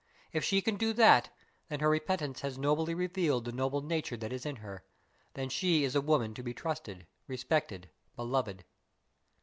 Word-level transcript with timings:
If 0.33 0.43
she 0.43 0.63
can 0.63 0.77
do 0.77 0.93
that, 0.93 1.29
then 1.69 1.79
her 1.79 1.87
repentance 1.87 2.41
has 2.41 2.57
nobly 2.57 2.95
revealed 2.95 3.45
the 3.45 3.51
noble 3.51 3.81
nature 3.83 4.17
that 4.17 4.33
is 4.33 4.47
in 4.47 4.55
her; 4.55 4.83
then 5.35 5.47
she 5.47 5.83
is 5.83 5.93
a 5.93 6.01
woman 6.01 6.33
to 6.33 6.41
be 6.41 6.55
trusted, 6.55 7.05
respected, 7.27 7.87
beloved." 8.15 8.65